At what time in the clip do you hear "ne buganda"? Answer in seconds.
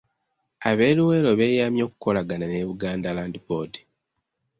2.47-3.09